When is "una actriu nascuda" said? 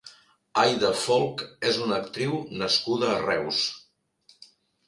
1.87-3.11